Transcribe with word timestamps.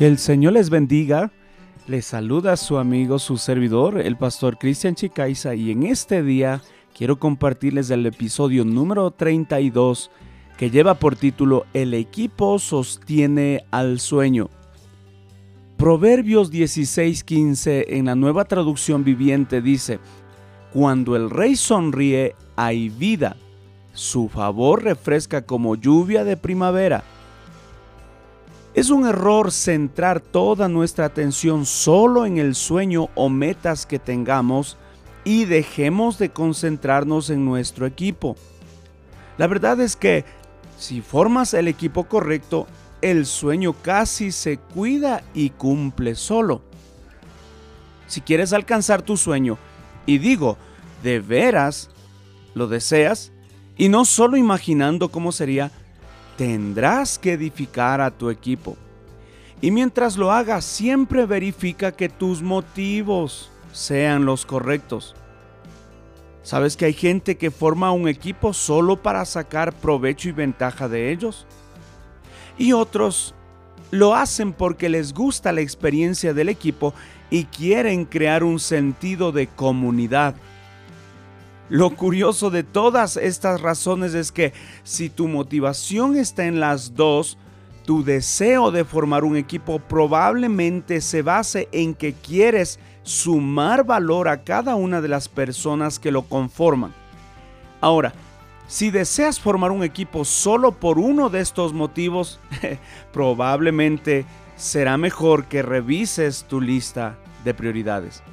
Que 0.00 0.06
el 0.06 0.16
Señor 0.16 0.54
les 0.54 0.70
bendiga. 0.70 1.30
Les 1.86 2.06
saluda 2.06 2.56
su 2.56 2.78
amigo, 2.78 3.18
su 3.18 3.36
servidor, 3.36 4.00
el 4.00 4.16
pastor 4.16 4.56
Cristian 4.56 4.94
Chicaiza, 4.94 5.54
y 5.54 5.70
en 5.72 5.82
este 5.82 6.22
día 6.22 6.62
quiero 6.96 7.18
compartirles 7.18 7.90
el 7.90 8.06
episodio 8.06 8.64
número 8.64 9.10
32 9.10 10.10
que 10.56 10.70
lleva 10.70 10.94
por 10.94 11.16
título 11.16 11.66
El 11.74 11.92
equipo 11.92 12.58
sostiene 12.58 13.66
al 13.70 14.00
sueño. 14.00 14.48
Proverbios 15.76 16.50
16:15 16.50 17.84
en 17.90 18.06
la 18.06 18.14
nueva 18.14 18.46
traducción 18.46 19.04
viviente 19.04 19.60
dice, 19.60 19.98
Cuando 20.72 21.14
el 21.14 21.28
rey 21.28 21.56
sonríe 21.56 22.34
hay 22.56 22.88
vida, 22.88 23.36
su 23.92 24.30
favor 24.30 24.82
refresca 24.82 25.42
como 25.42 25.76
lluvia 25.76 26.24
de 26.24 26.38
primavera. 26.38 27.04
Es 28.72 28.90
un 28.90 29.06
error 29.06 29.50
centrar 29.50 30.20
toda 30.20 30.68
nuestra 30.68 31.04
atención 31.04 31.66
solo 31.66 32.24
en 32.24 32.38
el 32.38 32.54
sueño 32.54 33.08
o 33.16 33.28
metas 33.28 33.84
que 33.84 33.98
tengamos 33.98 34.78
y 35.24 35.44
dejemos 35.44 36.18
de 36.18 36.30
concentrarnos 36.30 37.30
en 37.30 37.44
nuestro 37.44 37.84
equipo. 37.84 38.36
La 39.38 39.48
verdad 39.48 39.80
es 39.80 39.96
que 39.96 40.24
si 40.78 41.00
formas 41.00 41.52
el 41.52 41.66
equipo 41.66 42.04
correcto, 42.04 42.68
el 43.02 43.26
sueño 43.26 43.74
casi 43.82 44.30
se 44.30 44.58
cuida 44.58 45.24
y 45.34 45.50
cumple 45.50 46.14
solo. 46.14 46.62
Si 48.06 48.20
quieres 48.20 48.52
alcanzar 48.52 49.02
tu 49.02 49.16
sueño, 49.16 49.58
y 50.06 50.18
digo, 50.18 50.56
de 51.02 51.20
veras, 51.20 51.90
lo 52.54 52.66
deseas, 52.68 53.32
y 53.76 53.88
no 53.88 54.04
solo 54.04 54.36
imaginando 54.36 55.10
cómo 55.10 55.32
sería, 55.32 55.70
tendrás 56.40 57.18
que 57.18 57.34
edificar 57.34 58.00
a 58.00 58.10
tu 58.10 58.30
equipo. 58.30 58.78
Y 59.60 59.70
mientras 59.70 60.16
lo 60.16 60.32
hagas, 60.32 60.64
siempre 60.64 61.26
verifica 61.26 61.92
que 61.92 62.08
tus 62.08 62.40
motivos 62.40 63.50
sean 63.74 64.24
los 64.24 64.46
correctos. 64.46 65.14
¿Sabes 66.42 66.78
que 66.78 66.86
hay 66.86 66.94
gente 66.94 67.36
que 67.36 67.50
forma 67.50 67.92
un 67.92 68.08
equipo 68.08 68.54
solo 68.54 68.96
para 68.96 69.26
sacar 69.26 69.74
provecho 69.74 70.30
y 70.30 70.32
ventaja 70.32 70.88
de 70.88 71.12
ellos? 71.12 71.46
Y 72.56 72.72
otros 72.72 73.34
lo 73.90 74.14
hacen 74.14 74.54
porque 74.54 74.88
les 74.88 75.12
gusta 75.12 75.52
la 75.52 75.60
experiencia 75.60 76.32
del 76.32 76.48
equipo 76.48 76.94
y 77.28 77.44
quieren 77.44 78.06
crear 78.06 78.44
un 78.44 78.60
sentido 78.60 79.30
de 79.30 79.46
comunidad. 79.46 80.34
Lo 81.70 81.90
curioso 81.90 82.50
de 82.50 82.64
todas 82.64 83.16
estas 83.16 83.60
razones 83.60 84.12
es 84.14 84.32
que 84.32 84.52
si 84.82 85.08
tu 85.08 85.28
motivación 85.28 86.16
está 86.16 86.46
en 86.46 86.58
las 86.58 86.96
dos, 86.96 87.38
tu 87.86 88.02
deseo 88.02 88.72
de 88.72 88.84
formar 88.84 89.22
un 89.22 89.36
equipo 89.36 89.78
probablemente 89.78 91.00
se 91.00 91.22
base 91.22 91.68
en 91.70 91.94
que 91.94 92.12
quieres 92.12 92.80
sumar 93.04 93.84
valor 93.84 94.26
a 94.26 94.42
cada 94.42 94.74
una 94.74 95.00
de 95.00 95.06
las 95.06 95.28
personas 95.28 96.00
que 96.00 96.10
lo 96.10 96.22
conforman. 96.22 96.92
Ahora, 97.80 98.14
si 98.66 98.90
deseas 98.90 99.38
formar 99.38 99.70
un 99.70 99.84
equipo 99.84 100.24
solo 100.24 100.72
por 100.72 100.98
uno 100.98 101.30
de 101.30 101.40
estos 101.40 101.72
motivos, 101.72 102.40
probablemente 103.12 104.24
será 104.56 104.96
mejor 104.96 105.44
que 105.44 105.62
revises 105.62 106.44
tu 106.48 106.60
lista 106.60 107.16
de 107.44 107.54
prioridades. 107.54 108.24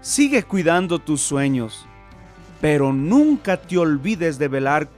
Sigue 0.00 0.44
cuidando 0.44 1.00
tus 1.00 1.20
sueños, 1.20 1.87
pero 2.60 2.92
nunca 2.92 3.56
te 3.56 3.78
olvides 3.78 4.38
de 4.38 4.48
velar 4.48 4.88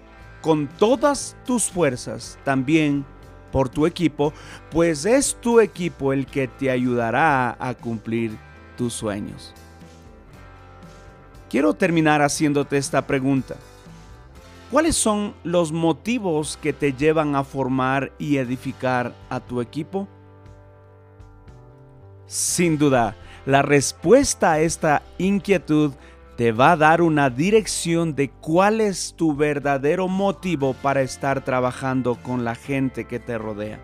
con 0.41 0.69
todas 0.69 1.37
tus 1.45 1.65
fuerzas 1.65 2.39
también 2.45 3.05
por 3.53 3.69
tu 3.69 3.87
equipo, 3.87 4.33
pues 4.71 5.05
es 5.05 5.37
tu 5.41 5.61
equipo 5.61 6.13
el 6.13 6.27
que 6.27 6.49
te 6.49 6.71
ayudará 6.71 7.57
a 7.59 7.75
cumplir 7.75 8.37
tus 8.77 8.95
sueños. 8.95 9.53
Quiero 11.49 11.75
terminar 11.75 12.23
haciéndote 12.23 12.77
esta 12.77 13.07
pregunta. 13.07 13.57
¿Cuáles 14.71 14.95
son 14.95 15.35
los 15.43 15.73
motivos 15.73 16.57
que 16.63 16.73
te 16.73 16.93
llevan 16.93 17.35
a 17.35 17.43
formar 17.43 18.13
y 18.19 18.37
edificar 18.37 19.13
a 19.29 19.41
tu 19.41 19.61
equipo? 19.61 20.07
Sin 22.27 22.79
duda, 22.79 23.17
la 23.47 23.63
respuesta 23.63 24.53
a 24.53 24.61
esta 24.61 25.03
inquietud 25.19 25.93
te 26.41 26.53
va 26.53 26.73
a 26.73 26.77
dar 26.79 27.03
una 27.03 27.29
dirección 27.29 28.15
de 28.15 28.31
cuál 28.31 28.81
es 28.81 29.13
tu 29.15 29.37
verdadero 29.37 30.09
motivo 30.09 30.73
para 30.73 31.03
estar 31.03 31.45
trabajando 31.45 32.15
con 32.15 32.47
la 32.47 32.55
gente 32.55 33.05
que 33.05 33.19
te 33.19 33.37
rodea. 33.37 33.79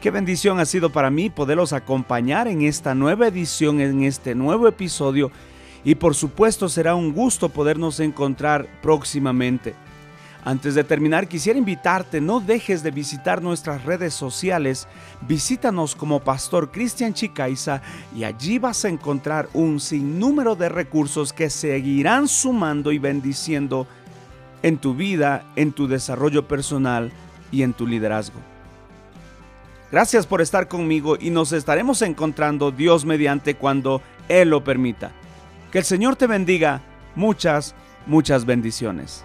Qué 0.00 0.12
bendición 0.12 0.60
ha 0.60 0.64
sido 0.64 0.90
para 0.90 1.10
mí 1.10 1.30
poderlos 1.30 1.72
acompañar 1.72 2.46
en 2.46 2.62
esta 2.62 2.94
nueva 2.94 3.26
edición, 3.26 3.80
en 3.80 4.04
este 4.04 4.36
nuevo 4.36 4.68
episodio 4.68 5.32
y 5.82 5.96
por 5.96 6.14
supuesto 6.14 6.68
será 6.68 6.94
un 6.94 7.12
gusto 7.12 7.48
podernos 7.48 7.98
encontrar 7.98 8.68
próximamente. 8.80 9.74
Antes 10.44 10.74
de 10.74 10.84
terminar, 10.84 11.26
quisiera 11.26 11.58
invitarte, 11.58 12.20
no 12.20 12.38
dejes 12.38 12.82
de 12.82 12.90
visitar 12.90 13.40
nuestras 13.40 13.82
redes 13.84 14.12
sociales, 14.12 14.86
visítanos 15.22 15.94
como 15.94 16.20
Pastor 16.20 16.70
Cristian 16.70 17.14
Chicaiza 17.14 17.80
y 18.14 18.24
allí 18.24 18.58
vas 18.58 18.84
a 18.84 18.90
encontrar 18.90 19.48
un 19.54 19.80
sinnúmero 19.80 20.54
de 20.54 20.68
recursos 20.68 21.32
que 21.32 21.48
seguirán 21.48 22.28
sumando 22.28 22.92
y 22.92 22.98
bendiciendo 22.98 23.86
en 24.62 24.76
tu 24.76 24.94
vida, 24.94 25.44
en 25.56 25.72
tu 25.72 25.88
desarrollo 25.88 26.46
personal 26.46 27.10
y 27.50 27.62
en 27.62 27.72
tu 27.72 27.86
liderazgo. 27.86 28.38
Gracias 29.90 30.26
por 30.26 30.42
estar 30.42 30.68
conmigo 30.68 31.16
y 31.18 31.30
nos 31.30 31.52
estaremos 31.52 32.02
encontrando 32.02 32.70
Dios 32.70 33.06
mediante 33.06 33.54
cuando 33.54 34.02
Él 34.28 34.50
lo 34.50 34.62
permita. 34.62 35.12
Que 35.72 35.78
el 35.78 35.84
Señor 35.84 36.16
te 36.16 36.26
bendiga. 36.26 36.82
Muchas, 37.14 37.74
muchas 38.06 38.44
bendiciones. 38.44 39.24